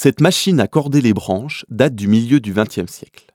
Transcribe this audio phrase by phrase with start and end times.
[0.00, 3.34] Cette machine à corder les branches date du milieu du XXe siècle.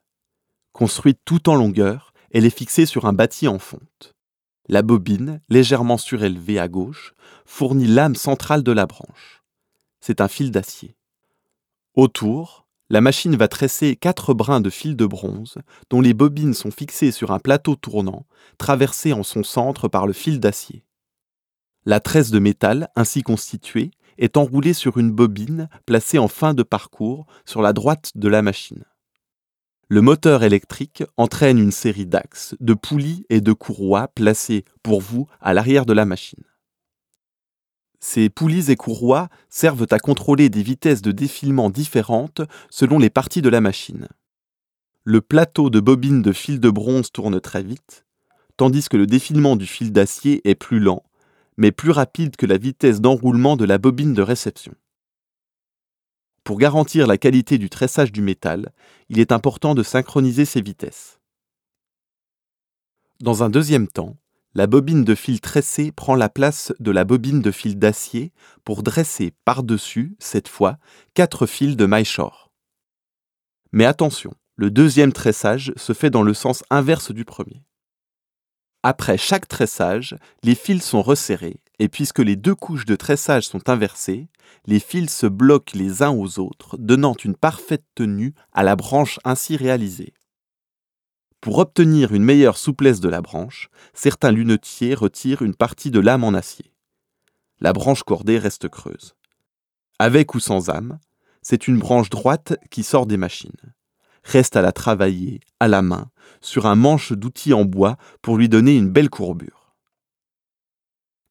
[0.72, 4.14] Construite tout en longueur, elle est fixée sur un bâti en fonte.
[4.70, 9.44] La bobine, légèrement surélevée à gauche, fournit l'âme centrale de la branche.
[10.00, 10.96] C'est un fil d'acier.
[11.96, 15.58] Autour, la machine va tresser quatre brins de fil de bronze,
[15.90, 18.26] dont les bobines sont fixées sur un plateau tournant,
[18.58, 20.86] traversé en son centre par le fil d'acier.
[21.86, 26.64] La tresse de métal, ainsi constituée, est enroulée sur une bobine placée en fin de
[26.64, 28.84] parcours sur la droite de la machine.
[29.90, 35.28] Le moteur électrique entraîne une série d'axes, de poulies et de courroies placées pour vous
[35.40, 36.44] à l'arrière de la machine.
[38.00, 43.42] Ces poulies et courroies servent à contrôler des vitesses de défilement différentes selon les parties
[43.42, 44.08] de la machine.
[45.04, 48.06] Le plateau de bobine de fil de bronze tourne très vite,
[48.58, 51.04] tandis que le défilement du fil d'acier est plus lent,
[51.58, 54.74] mais plus rapide que la vitesse d'enroulement de la bobine de réception.
[56.44, 58.74] Pour garantir la qualité du tressage du métal,
[59.10, 61.20] il est important de synchroniser ces vitesses.
[63.22, 64.18] Dans un deuxième temps,
[64.56, 68.34] la bobine de fil tressé prend la place de la bobine de fil d'acier
[68.64, 70.78] pour dresser par-dessus, cette fois,
[71.14, 72.52] quatre fils de short.
[73.72, 77.64] Mais attention, le deuxième tressage se fait dans le sens inverse du premier.
[78.84, 83.70] Après chaque tressage, les fils sont resserrés et puisque les deux couches de tressage sont
[83.70, 84.28] inversées,
[84.66, 89.20] les fils se bloquent les uns aux autres, donnant une parfaite tenue à la branche
[89.24, 90.14] ainsi réalisée.
[91.40, 96.24] Pour obtenir une meilleure souplesse de la branche, certains lunetiers retirent une partie de l'âme
[96.26, 96.74] en acier.
[97.62, 99.16] La branche cordée reste creuse.
[99.98, 101.00] Avec ou sans âme,
[101.42, 103.74] c'est une branche droite qui sort des machines.
[104.24, 106.10] Reste à la travailler, à la main,
[106.42, 109.64] sur un manche d'outils en bois pour lui donner une belle courbure.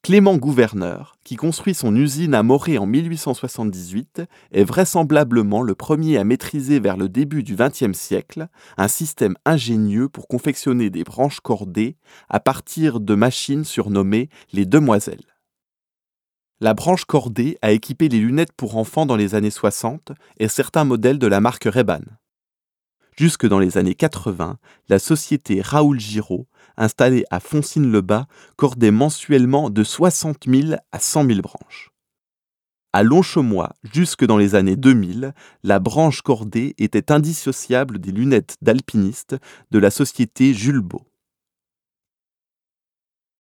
[0.03, 6.25] Clément Gouverneur, qui construit son usine à Morée en 1878, est vraisemblablement le premier à
[6.25, 11.94] maîtriser vers le début du XXe siècle un système ingénieux pour confectionner des branches cordées
[12.28, 15.36] à partir de machines surnommées les demoiselles.
[16.60, 20.84] La branche cordée a équipé les lunettes pour enfants dans les années 60 et certains
[20.84, 22.03] modèles de la marque Ray-Ban.
[23.17, 24.59] Jusque dans les années 80,
[24.89, 26.47] la société Raoul Giraud,
[26.77, 31.91] installée à Foncine-le-Bas, cordait mensuellement de 60 000 à 100 000 branches.
[32.95, 39.37] À Longchemois, jusque dans les années 2000, la branche cordée était indissociable des lunettes d'alpiniste
[39.71, 41.03] de la société Jules Beau.